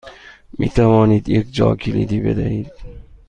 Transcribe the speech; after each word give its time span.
می 0.59 0.69
توانید 0.69 1.29
یک 1.29 1.51
جاکلیدی 1.53 2.19
بدهید؟ 2.19 2.71